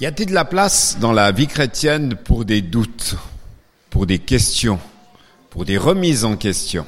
[0.00, 3.16] Y a-t-il de la place dans la vie chrétienne pour des doutes,
[3.90, 4.78] pour des questions,
[5.50, 6.86] pour des remises en question?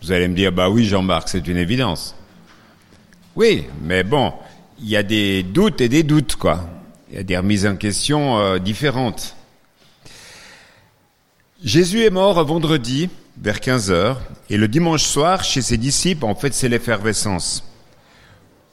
[0.00, 2.14] Vous allez me dire, bah oui Jean-Marc, c'est une évidence.
[3.36, 4.32] Oui, mais bon,
[4.80, 6.66] il y a des doutes et des doutes, quoi.
[7.10, 9.36] Il y a des remises en question euh, différentes.
[11.62, 16.34] Jésus est mort vendredi vers 15 heures et le dimanche soir, chez ses disciples, en
[16.34, 17.62] fait, c'est l'effervescence.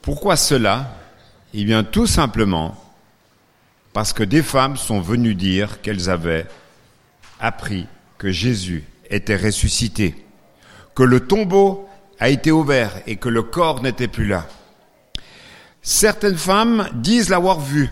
[0.00, 0.96] Pourquoi cela?
[1.52, 2.82] Eh bien, tout simplement
[3.92, 6.46] parce que des femmes sont venues dire qu'elles avaient
[7.40, 7.86] appris
[8.18, 10.14] que Jésus était ressuscité,
[10.94, 11.88] que le tombeau
[12.18, 14.46] a été ouvert et que le corps n'était plus là.
[15.82, 17.90] Certaines femmes disent l'avoir vu.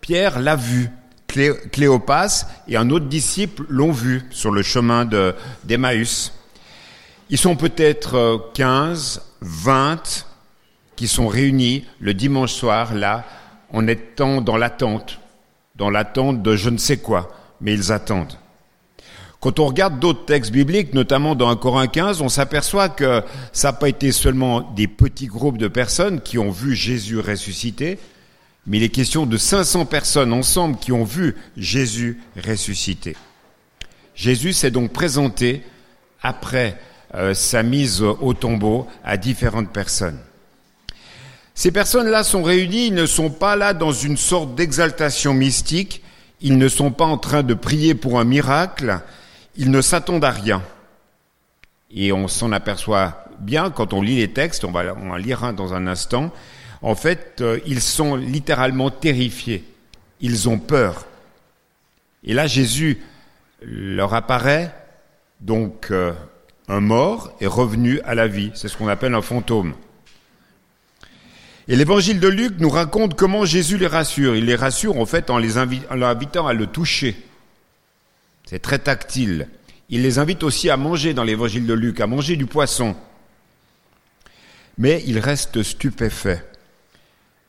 [0.00, 0.90] Pierre l'a vu.
[1.28, 5.06] Cléopas et un autre disciple l'ont vu sur le chemin
[5.64, 6.32] d'Emmaüs.
[7.28, 10.26] Ils sont peut-être 15, 20
[10.96, 13.24] qui sont réunis le dimanche soir là
[13.72, 15.20] en étant dans l'attente
[15.78, 18.36] dans l'attente de je ne sais quoi, mais ils attendent.
[19.40, 23.68] Quand on regarde d'autres textes bibliques, notamment dans 1 Corinthiens 15, on s'aperçoit que ça
[23.68, 28.00] n'a pas été seulement des petits groupes de personnes qui ont vu Jésus ressusciter,
[28.66, 33.16] mais il est question de 500 personnes ensemble qui ont vu Jésus ressusciter.
[34.16, 35.62] Jésus s'est donc présenté
[36.20, 36.76] après
[37.14, 40.18] euh, sa mise au tombeau à différentes personnes.
[41.58, 46.04] Ces personnes-là sont réunies, ils ne sont pas là dans une sorte d'exaltation mystique,
[46.40, 49.00] ils ne sont pas en train de prier pour un miracle,
[49.56, 50.62] ils ne s'attendent à rien.
[51.90, 55.52] Et on s'en aperçoit bien quand on lit les textes, on va en lire un
[55.52, 56.30] dans un instant.
[56.80, 59.64] En fait, euh, ils sont littéralement terrifiés,
[60.20, 61.06] ils ont peur.
[62.22, 63.02] Et là, Jésus
[63.62, 64.72] leur apparaît,
[65.40, 66.12] donc euh,
[66.68, 69.74] un mort est revenu à la vie, c'est ce qu'on appelle un fantôme.
[71.68, 74.34] Et l'évangile de Luc nous raconte comment Jésus les rassure.
[74.34, 77.14] Il les rassure en fait en les invitant à le toucher.
[78.46, 79.48] C'est très tactile.
[79.90, 82.96] Il les invite aussi à manger dans l'évangile de Luc, à manger du poisson.
[84.78, 86.42] Mais ils restent stupéfaits.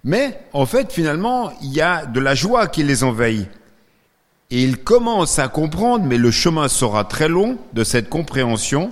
[0.03, 3.47] Mais en fait, finalement, il y a de la joie qui les envahit.
[4.51, 8.89] Et ils commencent à comprendre, mais le chemin sera très long de cette compréhension,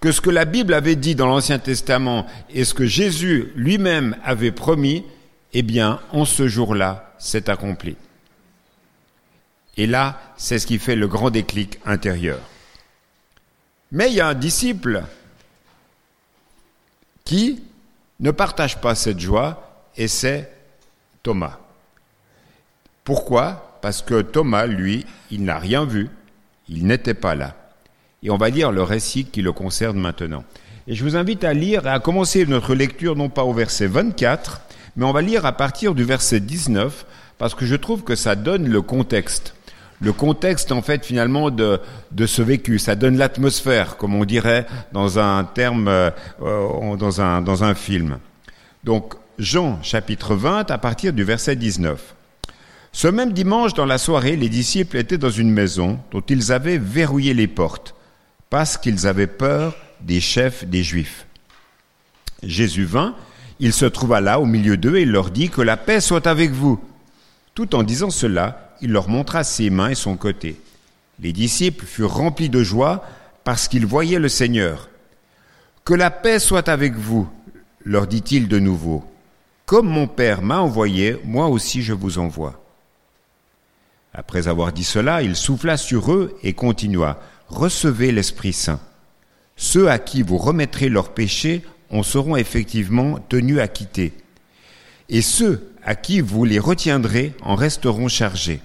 [0.00, 4.16] que ce que la Bible avait dit dans l'Ancien Testament et ce que Jésus lui-même
[4.24, 5.04] avait promis,
[5.52, 7.96] eh bien, en ce jour-là, c'est accompli.
[9.76, 12.40] Et là, c'est ce qui fait le grand déclic intérieur.
[13.90, 15.04] Mais il y a un disciple
[17.24, 17.62] qui
[18.20, 20.52] ne partage pas cette joie, et c'est
[21.22, 21.58] Thomas.
[23.04, 23.78] Pourquoi?
[23.80, 26.08] Parce que Thomas, lui, il n'a rien vu,
[26.68, 27.54] il n'était pas là.
[28.22, 30.42] Et on va lire le récit qui le concerne maintenant.
[30.88, 34.62] Et je vous invite à lire à commencer notre lecture non pas au verset 24,
[34.96, 37.06] mais on va lire à partir du verset 19,
[37.38, 39.54] parce que je trouve que ça donne le contexte.
[40.00, 41.80] Le contexte, en fait, finalement, de,
[42.26, 42.78] ce vécu.
[42.78, 46.10] Ça donne l'atmosphère, comme on dirait dans un terme, euh,
[46.96, 48.18] dans, un, dans un film.
[48.82, 52.14] Donc, Jean, chapitre 20, à partir du verset 19.
[52.90, 56.78] Ce même dimanche, dans la soirée, les disciples étaient dans une maison dont ils avaient
[56.78, 57.94] verrouillé les portes
[58.50, 61.26] parce qu'ils avaient peur des chefs des Juifs.
[62.42, 63.14] Jésus vint,
[63.60, 66.26] il se trouva là au milieu d'eux et il leur dit que la paix soit
[66.26, 66.80] avec vous.
[67.54, 70.60] Tout en disant cela, il leur montra ses mains et son côté.
[71.20, 73.04] Les disciples furent remplis de joie
[73.42, 74.88] parce qu'ils voyaient le Seigneur.
[75.84, 77.28] Que la paix soit avec vous,
[77.84, 79.04] leur dit-il de nouveau.
[79.66, 82.62] Comme mon Père m'a envoyé, moi aussi je vous envoie.
[84.14, 88.80] Après avoir dit cela, il souffla sur eux et continua recevez l'Esprit Saint.
[89.56, 94.12] Ceux à qui vous remettrez leurs péchés en seront effectivement tenus à quitter.
[95.08, 98.60] Et ceux à qui vous les retiendrez en resteront chargés.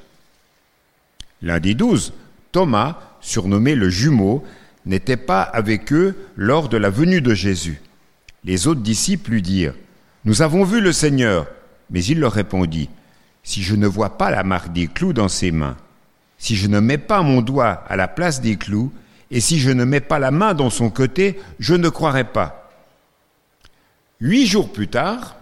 [1.42, 2.14] L'un des douze,
[2.52, 4.44] Thomas, surnommé le jumeau,
[4.86, 7.82] n'était pas avec eux lors de la venue de Jésus.
[8.44, 9.76] Les autres disciples lui dirent,
[10.26, 11.48] Nous avons vu le Seigneur.
[11.90, 12.90] Mais il leur répondit,
[13.44, 15.78] Si je ne vois pas la marque des clous dans ses mains,
[16.44, 18.92] si je ne mets pas mon doigt à la place des clous,
[19.32, 22.70] et si je ne mets pas la main dans son côté, je ne croirai pas.
[24.20, 25.38] Huit jours plus tard,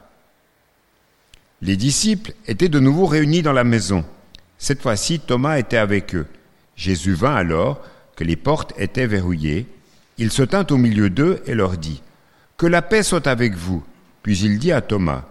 [1.64, 4.06] les disciples étaient de nouveau réunis dans la maison.
[4.60, 6.28] Cette fois-ci, Thomas était avec eux.
[6.76, 7.82] Jésus vint alors,
[8.16, 9.66] que les portes étaient verrouillées.
[10.20, 12.04] Il se tint au milieu d'eux et leur dit,
[12.58, 13.84] Que la paix soit avec vous.
[14.22, 15.24] Puis il dit à Thomas,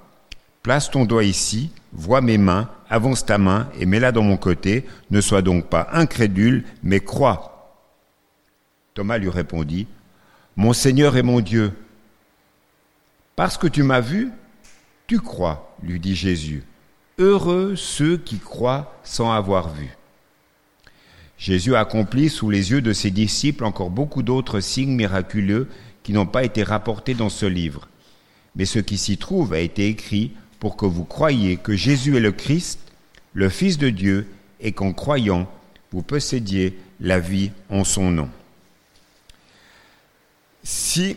[0.62, 4.84] Place ton doigt ici, vois mes mains, avance ta main et mets-la dans mon côté,
[5.10, 7.78] ne sois donc pas incrédule, mais crois.
[8.94, 9.86] Thomas lui répondit,
[10.56, 11.72] Mon Seigneur et mon Dieu.
[13.36, 14.30] Parce que tu m'as vu,
[15.06, 16.62] tu crois, lui dit Jésus.
[17.18, 19.96] Heureux ceux qui croient sans avoir vu.
[21.38, 25.68] Jésus accomplit sous les yeux de ses disciples encore beaucoup d'autres signes miraculeux
[26.02, 27.88] qui n'ont pas été rapportés dans ce livre.
[28.56, 32.20] Mais ce qui s'y trouve a été écrit pour que vous croyiez que Jésus est
[32.20, 32.78] le Christ,
[33.32, 34.28] le Fils de Dieu,
[34.60, 35.50] et qu'en croyant,
[35.90, 38.28] vous possédiez la vie en son nom.
[40.62, 41.16] Si,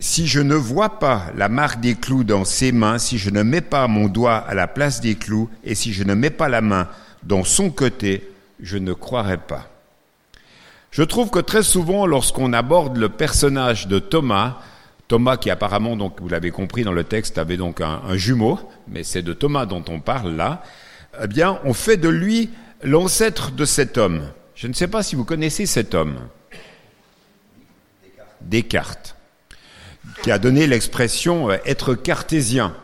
[0.00, 3.44] si je ne vois pas la marque des clous dans ses mains, si je ne
[3.44, 6.48] mets pas mon doigt à la place des clous, et si je ne mets pas
[6.48, 6.88] la main
[7.22, 8.28] dans son côté,
[8.60, 9.70] je ne croirai pas.
[10.90, 14.58] Je trouve que très souvent, lorsqu'on aborde le personnage de Thomas,
[15.08, 19.02] Thomas qui apparemment, donc vous l'avez compris dans le texte, avait donc un, jumeau, mais
[19.02, 20.62] c'est de Thomas dont on parle là,
[21.22, 22.50] eh bien, on fait de lui
[22.82, 24.22] l'ancêtre de cet homme.
[24.54, 26.18] Je ne sais pas si vous connaissez cet homme.
[28.42, 29.16] Descartes,
[30.22, 32.74] qui a donné l'expression euh, être cartésien.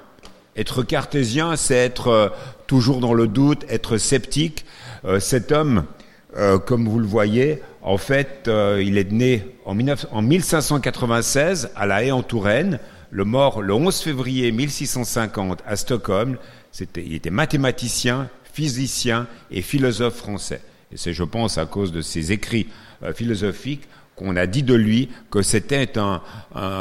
[0.57, 2.29] Être cartésien, c'est être euh,
[2.67, 4.65] toujours dans le doute, être sceptique.
[5.05, 5.85] Euh, cet homme,
[6.67, 8.51] comme vous le voyez, en fait,
[8.81, 14.51] il est né en, 1596 à La Haye en Touraine, le mort le 11 février
[14.51, 16.37] 1650 à Stockholm.
[16.97, 20.61] il était mathématicien, physicien et philosophe français.
[20.93, 22.69] Et c'est, je pense, à cause de ses écrits
[23.03, 26.21] euh, philosophiques qu'on a dit de lui que c'était un,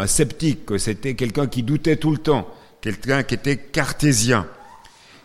[0.05, 2.47] sceptique, que c'était quelqu'un qui doutait tout le temps,
[2.79, 4.45] quelqu'un qui était cartésien.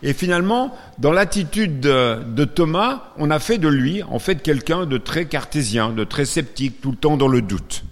[0.01, 4.97] Et finalement, dans l'attitude de, Thomas, on a fait de lui, en fait, quelqu'un de
[4.97, 7.83] très cartésien, de très sceptique, tout le temps dans le doute.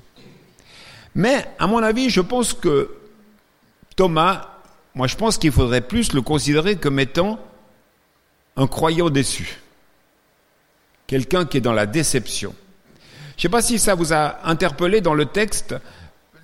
[1.16, 2.92] Mais, à mon avis, je pense que
[3.96, 4.48] Thomas,
[4.96, 7.40] moi je pense qu'il faudrait plus le considérer comme étant
[8.56, 9.60] un croyant déçu
[11.08, 12.54] quelqu'un qui est dans la déception.
[13.38, 15.76] Je ne sais pas si ça vous a interpellé dans le texte,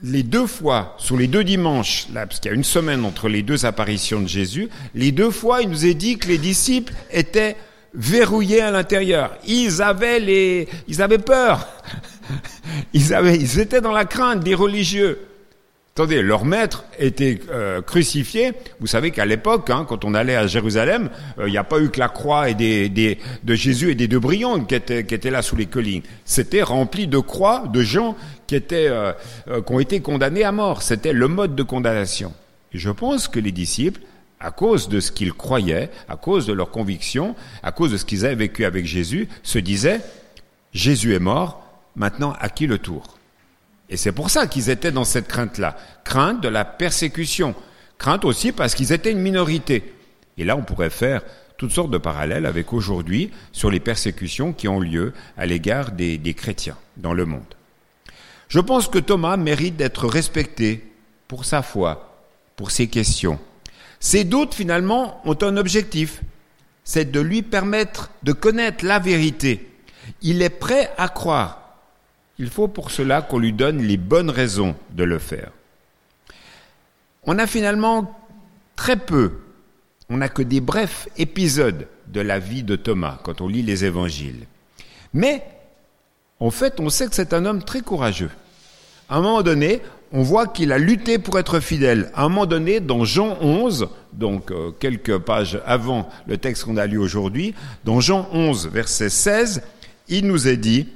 [0.03, 3.29] les deux fois, sur les deux dimanches, là, parce qu'il y a une semaine entre
[3.29, 6.93] les deux apparitions de Jésus, les deux fois, il nous est dit que les disciples
[7.09, 7.55] étaient
[7.93, 9.37] verrouillés à l'intérieur.
[9.47, 11.67] Ils avaient les, ils avaient peur.
[12.93, 15.19] Ils avaient, ils étaient dans la crainte des religieux.
[15.95, 18.53] Attendez, leur maître était euh, crucifié.
[18.79, 21.79] Vous savez qu'à l'époque, hein, quand on allait à Jérusalem, euh, il n'y a pas
[21.79, 25.05] eu que la croix et des, des, de Jésus et des deux brillants qui étaient,
[25.05, 26.01] qui étaient là sous les collines.
[26.25, 28.17] C'était rempli de croix, de gens
[28.47, 29.13] qui, étaient, euh,
[29.45, 30.81] qui ont été condamnés à mort.
[30.81, 32.33] C'était le mode de condamnation.
[32.73, 34.01] Et je pense que les disciples,
[34.39, 38.05] à cause de ce qu'ils croyaient, à cause de leur conviction, à cause de ce
[38.05, 40.01] qu'ils avaient vécu avec Jésus, se disaient,
[40.73, 41.63] Jésus est mort,
[41.95, 43.19] maintenant à qui le tour?
[43.93, 45.77] Et c'est pour ça qu'ils étaient dans cette crainte-là.
[46.03, 47.53] Crainte de la persécution.
[47.99, 49.93] Crainte aussi parce qu'ils étaient une minorité.
[50.39, 51.21] Et là, on pourrait faire
[51.57, 56.33] toutes sortes de parallèles avec aujourd'hui sur les persécutions qui ont lieu à l'égard des,
[56.35, 57.53] chrétiens dans le monde.
[58.47, 60.91] Je pense que Thomas mérite d'être respecté
[61.27, 62.17] pour sa foi,
[62.55, 63.39] pour ses questions.
[63.99, 66.23] Ces doutes, finalement, ont un objectif,
[66.83, 69.69] c'est de lui permettre de connaître la vérité.
[70.23, 71.62] Il est prêt à croire.
[72.39, 75.51] Il faut pour cela qu'on lui donne les bonnes raisons de le faire.
[77.25, 78.19] On a finalement
[78.75, 79.33] très peu,
[80.09, 83.85] on n'a que des brefs épisodes de la vie de Thomas quand on lit les
[83.85, 84.47] évangiles.
[85.13, 85.43] Mais,
[86.39, 88.31] en fait, on sait que c'est un homme très courageux.
[89.09, 89.81] À un moment donné,
[90.11, 92.11] on voit qu'il a lutté pour être fidèle.
[92.13, 96.77] À un moment donné, dans Jean 11, donc euh, quelques pages avant le texte qu'on
[96.77, 97.53] a lu aujourd'hui,
[97.83, 99.63] dans Jean 11, verset 16,
[100.09, 100.87] il nous est dit,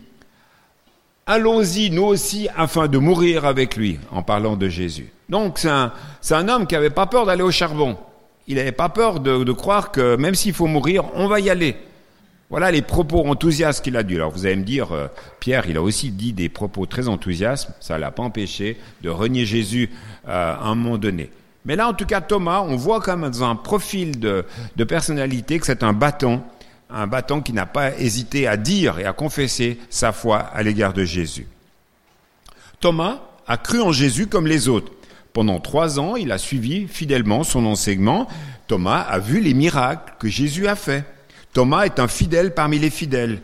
[1.28, 5.10] allons-y nous aussi afin de mourir avec lui, en parlant de Jésus.
[5.30, 5.92] Donc c'est un,
[6.32, 7.98] un, homme qui n'avait pas peur d'aller au charbon.
[8.48, 11.76] Il n'avait pas peur de, croire que même s'il faut mourir, on va y aller.
[12.50, 14.16] Voilà les propos enthousiastes qu'il a dit.
[14.16, 15.08] Alors vous allez me dire, euh,
[15.42, 19.46] Pierre, il a aussi dit des propos très enthousiastes, ça l'a pas empêché de renier
[19.46, 19.90] Jésus
[20.30, 21.30] euh, à un moment donné.
[21.66, 24.46] Mais là, en tout cas, Thomas, on voit quand même dans un profil de,
[24.78, 26.42] de personnalité que c'est un bâton
[26.90, 30.94] un bâton qui n'a pas hésité à dire et à confesser sa foi à l'égard
[30.94, 31.48] de Jésus.
[32.80, 34.92] Thomas a cru en Jésus comme les autres.
[35.34, 38.28] Pendant trois ans, il a suivi fidèlement son enseignement.
[38.68, 41.06] Thomas a vu les miracles que Jésus a faits.
[41.54, 43.42] Thomas est un fidèle parmi les fidèles.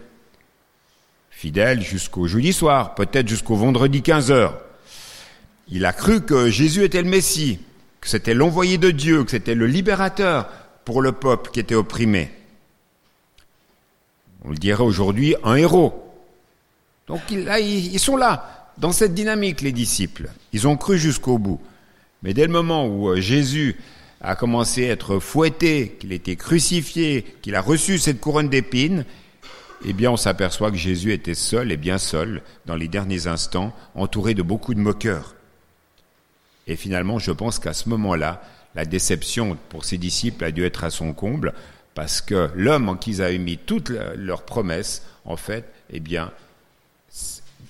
[1.30, 4.60] Fidèle jusqu'au jeudi soir, peut-être jusqu'au vendredi 15 heures.
[5.68, 7.60] Il a cru que Jésus était le Messie,
[8.02, 10.50] que c'était l'envoyé de Dieu, que c'était le libérateur
[10.86, 12.32] pour le peuple qui était opprimé
[14.44, 15.94] on le dirait aujourd'hui, un héros.
[17.08, 20.30] Donc ils sont là, dans cette dynamique, les disciples.
[20.52, 21.62] Ils ont cru jusqu'au bout.
[22.24, 23.78] Mais dès le moment où euh, Jésus
[24.22, 29.06] a commencé à être fouetté, qu'il était crucifié, qu'il a reçu cette couronne d'épines,
[29.86, 33.76] eh bien on s'aperçoit que Jésus était seul et bien seul dans les derniers instants,
[33.96, 35.36] entouré de beaucoup de moqueurs.
[36.68, 38.42] Et finalement, je pense qu'à ce moment-là,
[38.76, 41.54] la déception pour ses disciples a dû être à son comble,
[41.96, 46.32] parce que l'homme en qui ils avaient mis toutes leurs promesses, en fait, eh bien,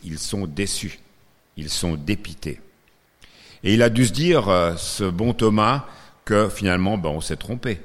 [0.03, 0.99] ils sont déçus,
[1.57, 2.61] ils sont dépités.
[3.63, 5.85] Et il a dû se dire, euh, ce bon Thomas,
[6.25, 7.79] que finalement, ben, on s'est trompé.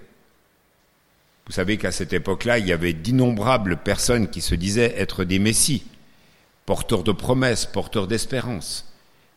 [1.47, 5.38] Vous savez qu'à cette époque-là, il y avait d'innombrables personnes qui se disaient être des
[5.38, 5.85] messies,
[6.66, 8.92] porteurs de promesses, porteurs d'espérance.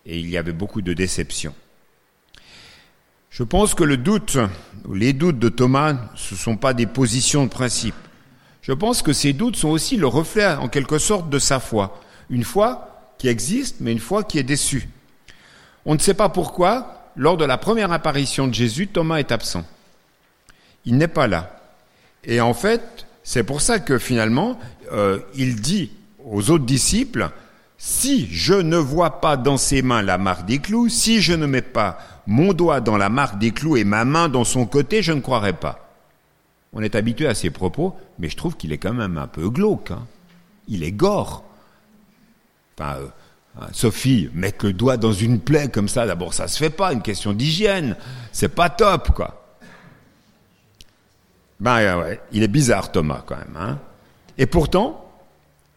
[0.06, 1.56] Et il y avait beaucoup de déceptions.
[3.32, 4.38] Je pense que le doute,
[4.86, 7.96] ou les doutes de Thomas, ce ne sont pas des positions de principe.
[8.62, 12.02] Je pense que ces doutes sont aussi le reflet, en quelque sorte, de sa foi.
[12.30, 14.90] Une foi qui existe, mais une foi qui est déçue.
[15.86, 19.66] On ne sait pas pourquoi, lors de la première apparition de Jésus, Thomas est absent.
[20.84, 21.58] Il n'est pas là.
[22.26, 24.60] Et en fait, c'est pour ça que finalement,
[24.92, 25.92] euh, il dit
[26.26, 27.30] aux autres disciples,
[27.84, 31.48] si je ne vois pas dans ses mains la marque des clous, si je ne
[31.48, 31.98] mets pas
[32.28, 35.20] mon doigt dans la marque des clous et ma main dans son côté, je ne
[35.20, 35.90] croirai pas.
[36.74, 39.50] On est habitué à ses propos, mais je trouve qu'il est quand même un peu
[39.50, 39.90] glauque.
[39.90, 40.06] Hein.
[40.68, 41.44] Il est gore.
[42.80, 43.08] Euh,
[43.60, 46.94] hein, Sophie, mettre le doigt dans une plaie comme ça, d'abord, ça se fait pas,
[46.94, 47.98] une question d'hygiène.
[48.32, 49.58] C'est pas top, quoi.
[51.60, 53.58] Ben ouais, il est bizarre, Thomas, quand même.
[53.58, 53.80] Hein.
[54.38, 55.12] Et pourtant,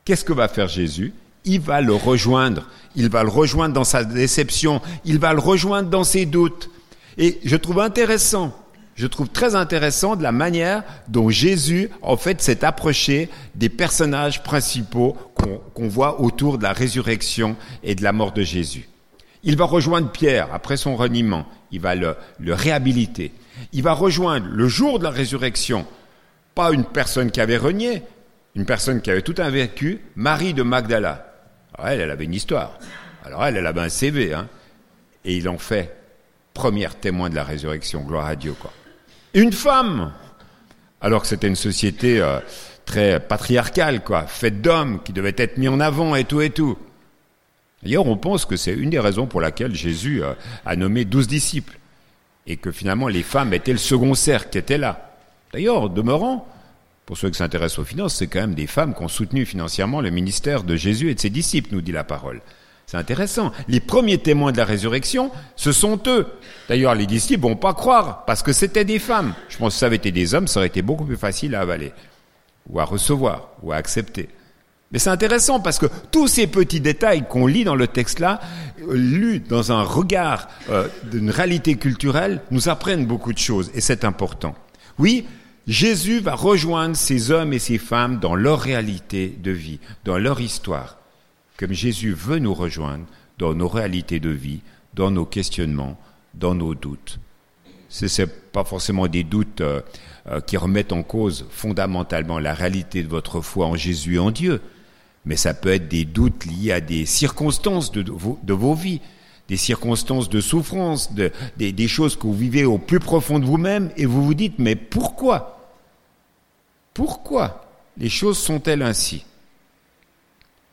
[0.04, 1.14] qu'est-ce que va faire Jésus?
[1.44, 2.68] Il va le rejoindre.
[2.96, 4.80] Il va le rejoindre dans sa déception.
[5.04, 6.70] Il va le rejoindre dans ses doutes.
[7.18, 8.52] Et je trouve intéressant,
[8.94, 14.42] je trouve très intéressant de la manière dont Jésus, en fait, s'est approché des personnages
[14.42, 15.16] principaux
[15.74, 18.88] qu'on voit autour de la résurrection et de la mort de Jésus.
[19.42, 21.46] Il va rejoindre Pierre après son reniement.
[21.70, 23.32] Il va le, le réhabiliter.
[23.72, 25.86] Il va rejoindre le jour de la résurrection,
[26.54, 28.02] pas une personne qui avait renié,
[28.54, 31.33] une personne qui avait tout un vécu, Marie de Magdala.
[31.74, 32.78] Alors elle, elle avait une histoire.
[33.24, 34.48] Alors elle, elle avait un CV, hein.
[35.24, 35.96] Et il en fait
[36.52, 38.72] première témoin de la résurrection, gloire à Dieu, quoi.
[39.34, 40.12] Une femme
[41.00, 42.38] Alors que c'était une société euh,
[42.84, 46.78] très patriarcale, quoi, faite d'hommes qui devaient être mis en avant et tout et tout.
[47.82, 51.26] D'ailleurs, on pense que c'est une des raisons pour laquelle Jésus euh, a nommé douze
[51.26, 51.78] disciples.
[52.46, 55.12] Et que finalement, les femmes étaient le second cercle qui était là.
[55.52, 56.46] D'ailleurs, demeurant,
[57.06, 60.00] pour ceux qui s'intéressent aux finances, c'est quand même des femmes qui ont soutenu financièrement
[60.00, 62.40] le ministère de Jésus et de ses disciples, nous dit la parole.
[62.86, 63.52] C'est intéressant.
[63.68, 66.26] Les premiers témoins de la résurrection, ce sont eux.
[66.68, 69.34] D'ailleurs, les disciples vont pas croire, parce que c'était des femmes.
[69.48, 71.60] Je pense que ça avait été des hommes, ça aurait été beaucoup plus facile à
[71.60, 71.92] avaler,
[72.68, 74.28] ou à recevoir, ou à accepter.
[74.92, 78.40] Mais c'est intéressant parce que tous ces petits détails qu'on lit dans le texte-là,
[78.88, 84.04] lus dans un regard euh, d'une réalité culturelle, nous apprennent beaucoup de choses, et c'est
[84.04, 84.54] important.
[84.98, 85.26] Oui,
[85.66, 90.40] Jésus va rejoindre ces hommes et ces femmes dans leur réalité de vie, dans leur
[90.40, 90.98] histoire,
[91.56, 93.06] comme Jésus veut nous rejoindre
[93.38, 94.60] dans nos réalités de vie,
[94.94, 95.98] dans nos questionnements,
[96.34, 97.18] dans nos doutes.
[97.88, 99.80] Ce n'est pas forcément des doutes euh,
[100.26, 104.30] euh, qui remettent en cause fondamentalement la réalité de votre foi en Jésus et en
[104.30, 104.60] Dieu,
[105.24, 109.00] mais ça peut être des doutes liés à des circonstances de, vos, vies,
[109.48, 114.06] des circonstances de souffrance, des choses que vous vivez au plus profond de vous-même, et
[114.06, 115.54] vous vous dites, mais pourquoi?
[116.94, 117.66] Pourquoi
[117.98, 119.24] les choses sont-elles ainsi?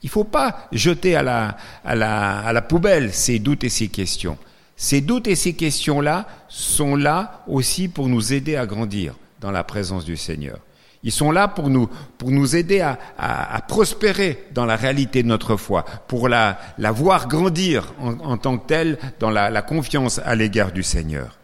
[0.03, 4.37] Il ne faut pas jeter à la, poubelle ces doutes et ces questions.
[4.75, 9.63] Ces doutes et ces questions-là sont là aussi pour nous aider à grandir dans la
[9.63, 10.57] présence du Seigneur.
[11.03, 15.27] Ils sont là pour nous, pour nous aider à, à, prospérer dans la réalité de
[15.27, 19.61] notre foi, pour la, la voir grandir en, en, tant que telle dans la, la
[19.63, 21.39] confiance à l'égard du Seigneur.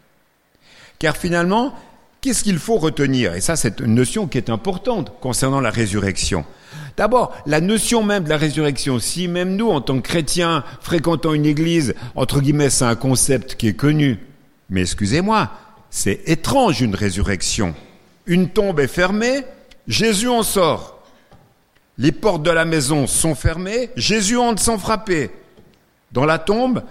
[1.00, 1.74] Car finalement,
[2.20, 3.34] Qu'est-ce qu'il faut retenir?
[3.34, 6.44] Et ça, c'est une notion qui est importante concernant la résurrection.
[6.96, 8.98] D'abord, la notion même de la résurrection.
[8.98, 13.54] Si même nous, en tant que chrétiens, fréquentant une église, entre guillemets, c'est un concept
[13.54, 14.18] qui est connu.
[14.68, 15.52] Mais excusez-moi,
[15.90, 17.76] c'est étrange une résurrection.
[18.28, 19.42] Une tombe est fermée,
[19.88, 21.02] Jésus en sort.
[21.96, 25.30] Les portes de la maison sont fermées, Jésus entre sans frapper.
[26.12, 26.82] Dans la tombe,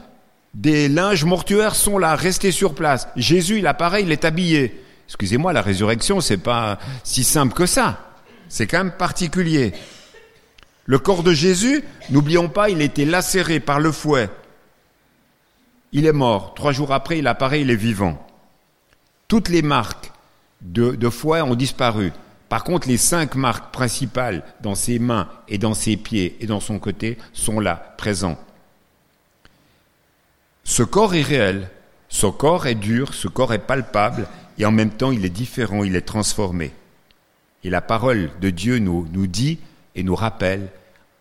[0.56, 3.08] des linges mortuaires sont là, restés sur place.
[3.15, 4.84] Jésus, il apparaît, il est habillé.
[5.06, 8.00] Excusez-moi, la résurrection, c'est pas si simple que ça.
[8.50, 9.74] C'est quand même particulier.
[10.86, 14.29] Le corps de Jésus, n'oublions pas, il était lacéré par le fouet.
[15.91, 16.56] Il est mort.
[16.56, 18.25] Trois jours après, il apparaît, il est vivant.
[19.27, 20.12] Toutes les marques
[20.62, 22.12] de, de fouet ont disparu.
[22.50, 26.60] Par contre, les cinq marques principales dans ses mains et dans ses pieds et dans
[26.60, 28.38] son côté sont là, présents.
[30.64, 31.70] Ce corps est réel,
[32.10, 35.84] ce corps est dur, ce corps est palpable, et en même temps il est différent,
[35.84, 36.72] il est transformé.
[37.64, 39.60] Et la parole de Dieu nous, nous dit
[39.96, 40.70] et nous rappelle,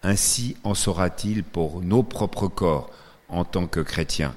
[0.02, 2.90] ainsi en sera-t-il pour nos propres corps
[3.28, 4.35] en tant que chrétiens.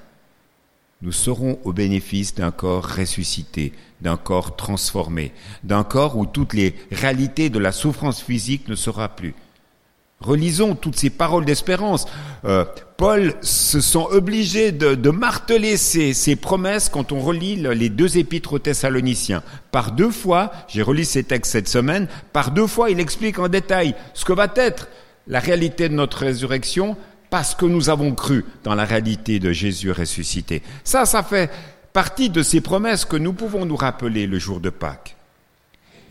[1.02, 5.32] Nous serons au bénéfice d'un corps ressuscité, d'un corps transformé,
[5.64, 9.34] d'un corps où toutes les réalités de la souffrance physique ne sera plus.
[10.20, 12.06] Relisons toutes ces paroles d'espérance.
[12.44, 12.66] Euh,
[12.98, 18.52] Paul se sent obligé de, marteler ces, ces, promesses quand on relit les deux épîtres
[18.52, 19.44] aux Thessaloniciens.
[19.72, 23.48] Par deux fois, j'ai relu ces textes cette semaine, par deux fois il explique en
[23.48, 24.90] détail ce que va être
[25.28, 26.98] la réalité de notre résurrection
[27.30, 30.62] parce que nous avons cru dans la réalité de Jésus ressuscité.
[30.84, 31.52] Ça, ça fait
[31.94, 35.16] partie de ces promesses que nous pouvons nous rappeler le jour de Pâques.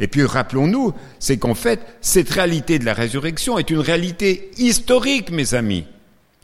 [0.00, 5.30] Et puis rappelons-nous, c'est qu'en fait, cette réalité de la résurrection est une réalité historique,
[5.30, 5.84] mes amis.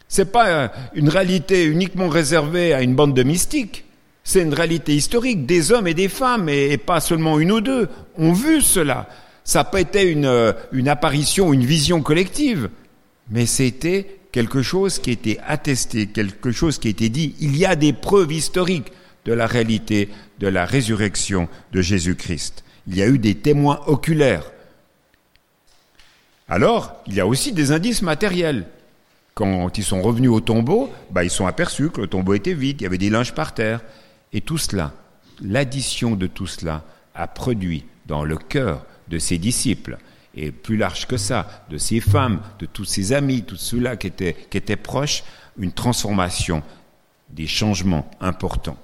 [0.09, 3.85] C'est pas euh, une réalité uniquement réservée à une bande de mystiques.
[4.25, 5.47] C'est une réalité historique.
[5.47, 9.09] Des hommes et des femmes, et, pas seulement une ou deux, ont vu cela.
[9.45, 12.71] Ça n'a pas été une, une apparition, une vision collective,
[13.31, 17.37] mais c'était quelque chose qui était attesté, quelque chose qui était dit.
[17.39, 18.91] Il y a des preuves historiques
[19.27, 20.09] de la réalité
[20.41, 22.65] de la résurrection de Jésus-Christ.
[22.89, 24.51] Il y a eu des témoins oculaires.
[26.49, 28.67] Alors, il y a aussi des indices matériels.
[29.35, 32.81] Quand ils sont revenus au tombeau, bah, ils sont aperçus que le tombeau était vide,
[32.81, 33.83] il y avait des linges par terre.
[34.33, 34.95] Et tout cela,
[35.43, 36.83] l'addition de tout cela
[37.15, 39.97] a produit dans le cœur de ses disciples
[40.37, 44.09] et plus large que ça, de ses femmes, de tous ses amis, tous ceux-là qui
[44.09, 45.23] étaient, proches,
[45.59, 46.63] une transformation,
[47.31, 48.79] des changements importants.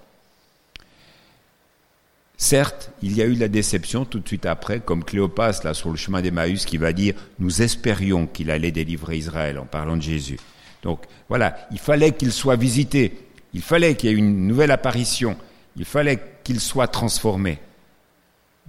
[2.36, 5.90] Certes, il y a eu la déception tout de suite après, comme Cléopas, là, sur
[5.90, 10.02] le chemin d'Emmaüs, qui va dire Nous espérions qu'il allait délivrer Israël en parlant de
[10.02, 10.38] Jésus.
[10.82, 15.36] Donc, voilà, il fallait qu'il soit visité, il fallait qu'il y ait une nouvelle apparition,
[15.76, 17.58] il fallait qu'il soit transformé.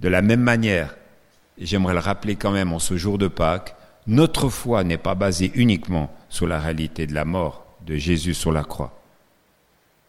[0.00, 0.94] De la même manière,
[1.64, 3.74] j'aimerais le rappeler quand même en ce jour de Pâques,
[4.06, 8.52] notre foi n'est pas basée uniquement sur la réalité de la mort de Jésus sur
[8.52, 9.00] la croix,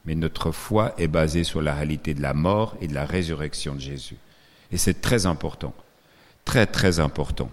[0.06, 3.76] mais notre foi est basée sur la réalité de la mort et de la résurrection
[3.76, 4.18] de Jésus.
[4.72, 5.74] Et c'est très important,
[6.46, 7.50] très très important,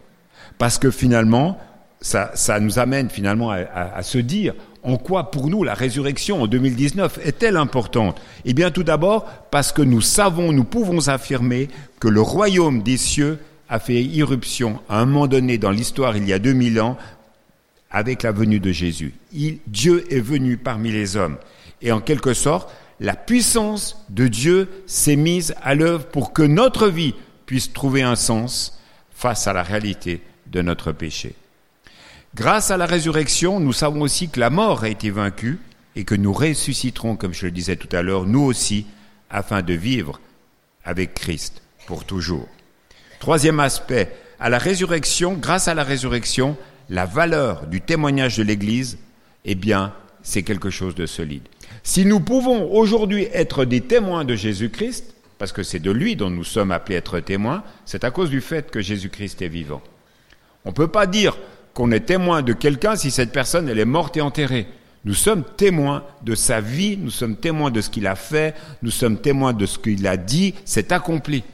[0.59, 1.59] parce que finalement,
[2.01, 6.47] ça, nous amène finalement à, à se dire en quoi pour nous la résurrection en
[6.47, 8.23] 2019 est-elle importante?
[8.47, 12.97] Eh bien tout d'abord parce que nous savons, nous pouvons affirmer que le royaume des
[12.97, 13.39] cieux
[13.71, 16.99] a fait irruption à un moment donné dans l'histoire, il y a 2000 ans,
[17.91, 19.15] avec la venue de Jésus.
[19.67, 21.39] Dieu est venu parmi les hommes.
[21.81, 26.89] Et en quelque sorte, la puissance de Dieu s'est mise à l'œuvre pour que notre
[26.89, 27.15] vie
[27.47, 28.79] puisse trouver un sens
[29.13, 31.35] face à la réalité de notre péché.
[32.35, 35.59] Grâce à la résurrection, nous savons aussi que la mort a été vaincue
[35.97, 38.87] et que nous ressusciterons, comme je le disais tout à l'heure, nous aussi,
[39.31, 40.21] afin de vivre
[40.85, 42.49] avec Christ pour toujours.
[43.21, 46.57] Troisième aspect, à la résurrection, grâce à la résurrection,
[46.89, 48.97] la valeur du témoignage de l'Église,
[49.45, 51.43] eh bien, c'est quelque chose de solide.
[51.83, 56.31] Si nous pouvons aujourd'hui être des témoins de Jésus-Christ, parce que c'est de lui dont
[56.31, 59.83] nous sommes appelés à être témoins, c'est à cause du fait que Jésus-Christ est vivant.
[60.65, 61.37] On ne peut pas dire
[61.75, 64.67] qu'on est témoin de quelqu'un si cette personne elle est morte et enterrée.
[65.05, 68.91] Nous sommes témoins de sa vie, nous sommes témoins de ce qu'il a fait, nous
[68.91, 71.45] sommes témoins de ce qu'il a dit, c'est accompli.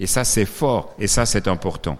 [0.00, 1.98] Et ça, c'est fort, et ça, c'est important.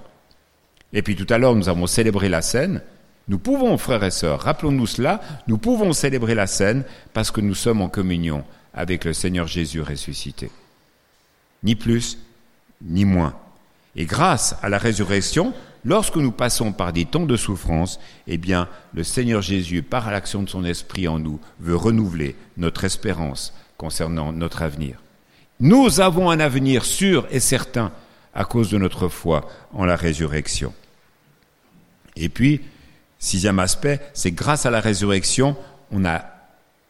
[0.95, 2.81] Et puis tout à l'heure, nous avons célébré la scène.
[3.29, 7.55] Nous pouvons, frères et sœurs, rappelons-nous cela, nous pouvons célébrer la scène parce que nous
[7.55, 10.51] sommes en communion avec le Seigneur Jésus ressuscité.
[11.63, 12.19] Ni plus,
[12.83, 13.37] ni moins.
[13.95, 15.53] Et grâce à la résurrection,
[15.85, 20.43] lorsque nous passons par des temps de souffrance, eh bien, le Seigneur Jésus, par l'action
[20.43, 25.03] de son esprit en nous, veut renouveler notre espérance concernant notre avenir.
[25.61, 27.92] Nous avons un avenir sûr et certain
[28.35, 30.73] à cause de notre foi en la résurrection.
[32.16, 32.62] Et puis,
[33.18, 35.57] sixième aspect, c'est grâce à la résurrection,
[35.90, 36.25] on, a,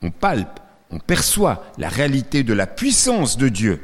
[0.02, 3.80] on palpe, on perçoit la réalité de la puissance de Dieu.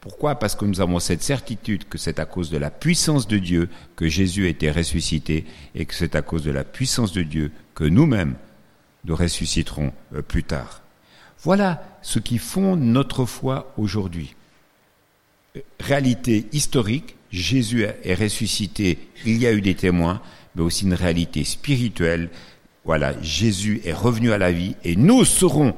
[0.00, 0.36] Pourquoi?
[0.36, 3.68] Parce que nous avons cette certitude que c'est à cause de la puissance de Dieu
[3.96, 7.52] que Jésus a été ressuscité et que c'est à cause de la puissance de Dieu
[7.74, 8.36] que nous-mêmes
[9.04, 10.82] nous ressusciterons euh, plus tard.
[11.46, 14.34] Voilà ce qui fonde notre foi aujourd'hui.
[15.78, 20.20] Réalité historique, Jésus est ressuscité, il y a eu des témoins,
[20.56, 22.30] mais aussi une réalité spirituelle.
[22.84, 25.76] Voilà, Jésus est revenu à la vie et nous serons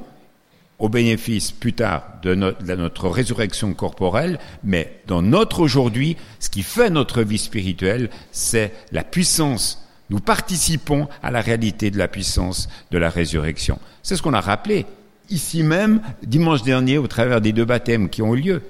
[0.79, 6.49] au bénéfice plus tard de notre, de notre, résurrection corporelle, mais dans notre aujourd'hui, ce
[6.49, 9.87] qui fait notre vie spirituelle, c'est la puissance.
[10.09, 13.77] Nous participons à la réalité de la puissance de la résurrection.
[14.01, 14.87] C'est ce qu'on a rappelé
[15.29, 18.61] ici même, dimanche dernier, au travers des deux baptêmes qui ont eu lieu.